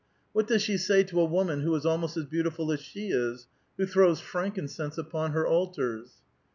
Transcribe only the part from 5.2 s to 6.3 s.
her altars